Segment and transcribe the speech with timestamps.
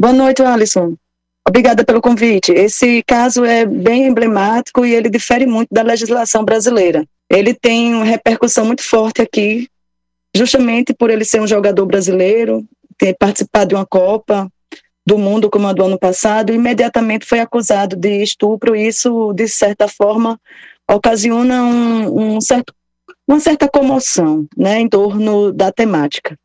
[0.00, 0.94] Boa noite, Alisson.
[1.44, 2.52] Obrigada pelo convite.
[2.52, 7.04] Esse caso é bem emblemático e ele difere muito da legislação brasileira.
[7.28, 9.68] Ele tem uma repercussão muito forte aqui,
[10.32, 12.64] justamente por ele ser um jogador brasileiro,
[12.96, 14.48] ter participado de uma Copa
[15.04, 18.76] do Mundo como a do ano passado, e imediatamente foi acusado de estupro.
[18.76, 20.40] E isso, de certa forma,
[20.88, 22.72] ocasiona um, um certo,
[23.26, 26.38] uma certa comoção né, em torno da temática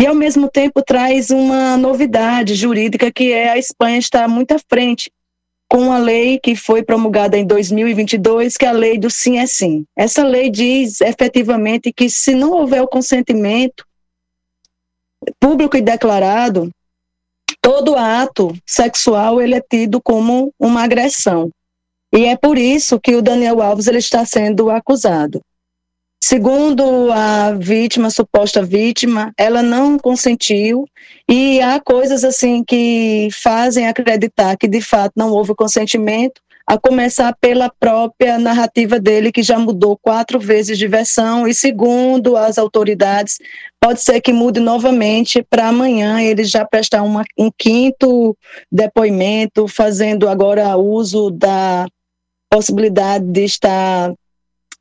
[0.00, 4.58] e ao mesmo tempo traz uma novidade jurídica que é a Espanha está muito à
[4.58, 5.10] frente
[5.70, 9.46] com a lei que foi promulgada em 2022, que é a lei do sim é
[9.46, 9.84] sim.
[9.94, 13.84] Essa lei diz efetivamente que se não houver o consentimento
[15.38, 16.70] público e declarado,
[17.60, 21.50] todo ato sexual ele é tido como uma agressão.
[22.14, 25.42] E é por isso que o Daniel Alves ele está sendo acusado.
[26.20, 30.84] Segundo a vítima, a suposta vítima, ela não consentiu.
[31.28, 37.34] E há coisas assim que fazem acreditar que de fato não houve consentimento, a começar
[37.40, 41.48] pela própria narrativa dele que já mudou quatro vezes de versão.
[41.48, 43.38] E segundo as autoridades
[43.80, 48.36] pode ser que mude novamente para amanhã ele já prestar uma, um quinto
[48.70, 51.86] depoimento, fazendo agora uso da
[52.50, 54.12] possibilidade de estar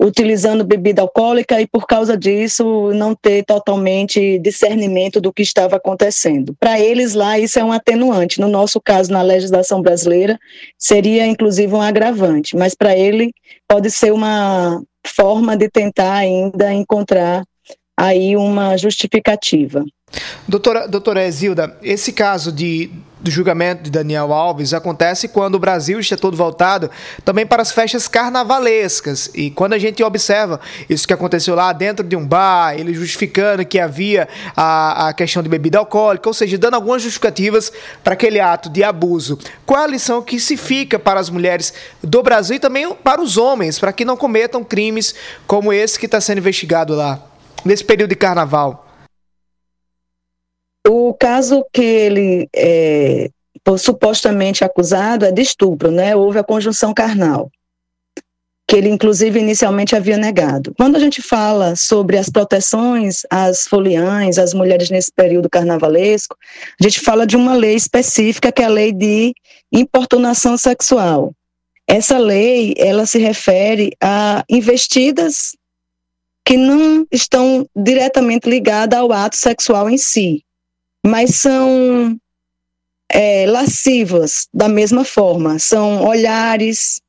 [0.00, 6.54] utilizando bebida alcoólica e por causa disso não ter totalmente discernimento do que estava acontecendo.
[6.58, 8.40] Para eles lá isso é um atenuante.
[8.40, 10.38] No nosso caso, na legislação brasileira,
[10.78, 13.32] seria inclusive um agravante, mas para ele
[13.66, 17.44] pode ser uma forma de tentar ainda encontrar
[17.98, 19.84] aí uma justificativa.
[20.46, 22.90] Doutora, doutora Exilda, esse caso de,
[23.20, 26.90] do julgamento de Daniel Alves acontece quando o Brasil está todo voltado
[27.24, 29.30] também para as festas carnavalescas.
[29.34, 33.66] E quando a gente observa isso que aconteceu lá dentro de um bar, ele justificando
[33.66, 37.70] que havia a, a questão de bebida alcoólica, ou seja, dando algumas justificativas
[38.02, 39.38] para aquele ato de abuso.
[39.66, 43.36] Qual a lição que se fica para as mulheres do Brasil e também para os
[43.36, 45.14] homens, para que não cometam crimes
[45.46, 47.27] como esse que está sendo investigado lá,
[47.64, 48.86] nesse período de carnaval?
[50.86, 53.30] O caso que ele é
[53.76, 56.16] supostamente acusado é de estupro, né?
[56.16, 57.50] Houve a conjunção carnal,
[58.66, 60.74] que ele inclusive inicialmente havia negado.
[60.78, 66.34] Quando a gente fala sobre as proteções às foliãs, às mulheres nesse período carnavalesco,
[66.80, 69.34] a gente fala de uma lei específica que é a lei de
[69.70, 71.34] importunação sexual.
[71.86, 75.54] Essa lei, ela se refere a investidas
[76.48, 80.42] que não estão diretamente ligadas ao ato sexual em si,
[81.04, 82.18] mas são
[83.12, 85.58] é, lascivas da mesma forma.
[85.58, 87.02] São olhares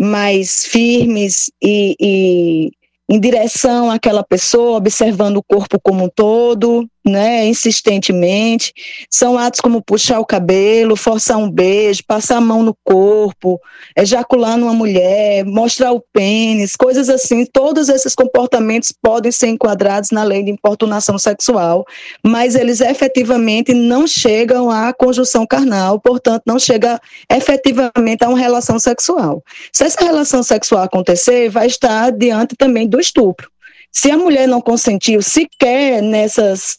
[0.00, 2.70] mais firmes e, e
[3.06, 8.72] em direção àquela pessoa, observando o corpo como um todo, né, insistentemente.
[9.10, 13.60] São atos como puxar o cabelo, forçar um beijo, passar a mão no corpo,
[13.96, 17.44] ejacular numa mulher, mostrar o pênis, coisas assim.
[17.46, 21.84] Todos esses comportamentos podem ser enquadrados na lei de importunação sexual,
[22.24, 28.78] mas eles efetivamente não chegam à conjunção carnal, portanto, não chega efetivamente a uma relação
[28.78, 29.42] sexual.
[29.72, 33.48] Se essa relação sexual acontecer, vai estar diante também do estupro.
[33.92, 36.76] Se a mulher não consentiu sequer nessas,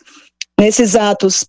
[0.60, 1.46] nesses atos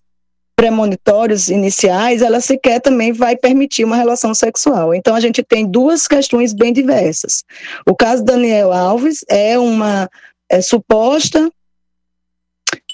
[0.55, 4.93] premonitórios iniciais, ela sequer também vai permitir uma relação sexual.
[4.93, 7.43] Então a gente tem duas questões bem diversas.
[7.87, 10.09] O caso Daniel Alves é uma
[10.49, 11.51] é, suposta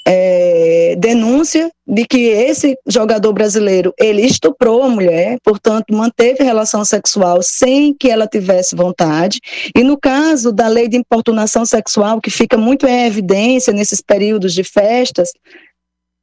[0.09, 7.41] é, denúncia de que esse jogador brasileiro ele estuprou a mulher, portanto manteve relação sexual
[7.41, 9.41] sem que ela tivesse vontade.
[9.75, 14.53] E no caso da lei de importunação sexual, que fica muito em evidência nesses períodos
[14.53, 15.29] de festas,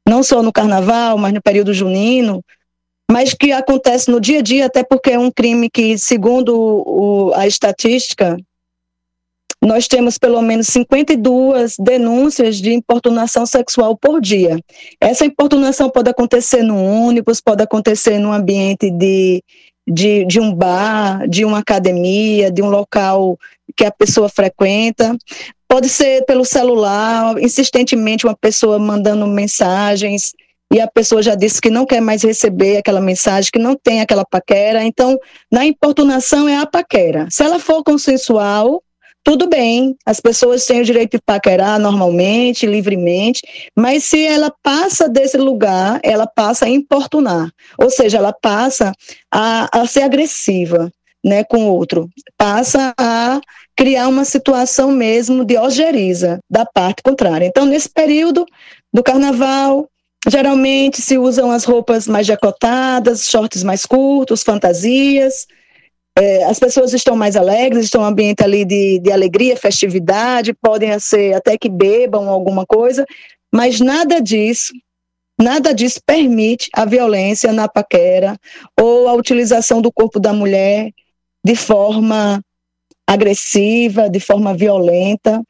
[0.07, 2.43] não só no carnaval, mas no período junino,
[3.09, 7.31] mas que acontece no dia a dia, até porque é um crime que, segundo o,
[7.35, 8.35] a estatística
[9.61, 14.59] nós temos pelo menos 52 denúncias de importunação sexual por dia.
[14.99, 19.43] Essa importunação pode acontecer no ônibus, pode acontecer no ambiente de,
[19.87, 23.37] de, de um bar, de uma academia, de um local
[23.75, 25.17] que a pessoa frequenta.
[25.67, 30.33] Pode ser pelo celular, insistentemente uma pessoa mandando mensagens
[30.71, 34.01] e a pessoa já disse que não quer mais receber aquela mensagem, que não tem
[34.01, 34.83] aquela paquera.
[34.83, 35.17] Então,
[35.51, 37.27] na importunação é a paquera.
[37.29, 38.83] Se ela for consensual,
[39.25, 43.41] tudo bem, as pessoas têm o direito de paquerar normalmente, livremente,
[43.75, 48.93] mas se ela passa desse lugar, ela passa a importunar, ou seja, ela passa
[49.33, 50.91] a, a ser agressiva
[51.23, 52.07] né, com o outro,
[52.37, 53.41] passa a
[53.75, 57.47] criar uma situação mesmo de ojeriza da parte contrária.
[57.47, 58.45] Então, nesse período
[58.93, 59.89] do carnaval,
[60.27, 65.45] Geralmente se usam as roupas mais decotadas, shorts mais curtos, fantasias.
[66.17, 70.53] É, as pessoas estão mais alegres, estão em um ambiente ali de, de alegria, festividade,
[70.53, 73.05] podem ser até que bebam alguma coisa,
[73.53, 74.71] mas nada disso,
[75.39, 78.37] nada disso permite a violência na paquera
[78.79, 80.91] ou a utilização do corpo da mulher
[81.45, 82.41] de forma
[83.05, 85.43] agressiva, de forma violenta,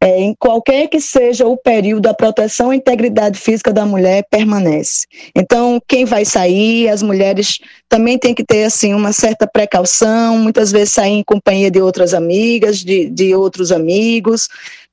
[0.00, 5.06] é, em qualquer que seja o período, a proteção à integridade física da mulher permanece.
[5.34, 7.58] Então, quem vai sair, as mulheres
[7.88, 12.12] também têm que ter assim uma certa precaução, muitas vezes sair em companhia de outras
[12.12, 14.48] amigas, de, de outros amigos,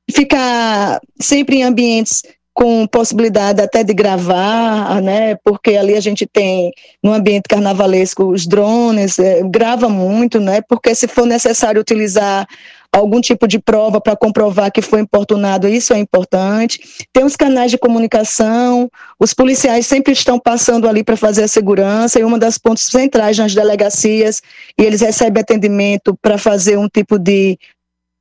[0.09, 2.23] ficar sempre em ambientes
[2.53, 5.35] com possibilidade até de gravar, né?
[5.43, 6.71] Porque ali a gente tem
[7.01, 10.61] no ambiente carnavalesco os drones, é, grava muito, né?
[10.61, 12.47] Porque se for necessário utilizar
[12.93, 16.79] algum tipo de prova para comprovar que foi importunado, isso é importante.
[17.11, 22.19] Tem os canais de comunicação, os policiais sempre estão passando ali para fazer a segurança,
[22.19, 24.41] e uma das pontos centrais nas delegacias,
[24.79, 27.57] e eles recebem atendimento para fazer um tipo de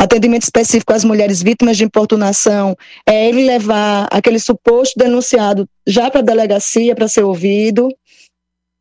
[0.01, 2.75] atendimento específico às mulheres vítimas de importunação,
[3.07, 7.89] é ele levar aquele suposto denunciado já para a delegacia para ser ouvido.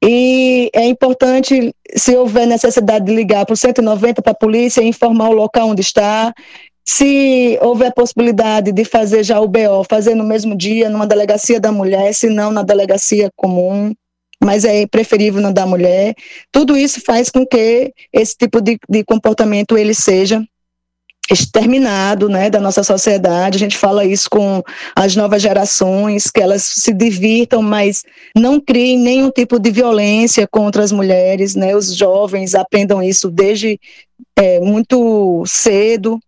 [0.04, 4.88] E é importante, se houver necessidade de ligar para o 190 para a polícia e
[4.88, 6.34] informar o local onde está.
[6.86, 11.72] Se houver possibilidade de fazer já o BO, fazer no mesmo dia, numa delegacia da
[11.72, 13.94] mulher, se não na delegacia comum,
[14.44, 16.16] mas é preferível na da mulher.
[16.52, 20.44] Tudo isso faz com que esse tipo de, de comportamento ele seja
[21.32, 23.56] exterminado né, da nossa sociedade.
[23.56, 24.62] A gente fala isso com
[24.96, 28.04] as novas gerações, que elas se divirtam, mas
[28.36, 31.56] não criem nenhum tipo de violência contra as mulheres.
[31.56, 31.76] Né?
[31.76, 33.80] Os jovens aprendam isso desde
[34.36, 36.20] é, muito cedo.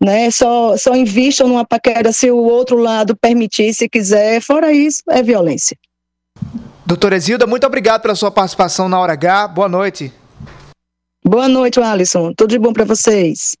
[0.00, 0.30] Né?
[0.30, 4.40] Só, só invistam numa paquera se o outro lado permitir, se quiser.
[4.40, 5.76] Fora isso, é violência.
[6.86, 9.48] Doutora Exilda, muito obrigado pela sua participação na Hora H.
[9.48, 10.12] Boa noite.
[11.24, 12.32] Boa noite, Alisson.
[12.36, 13.56] Tudo de bom para vocês.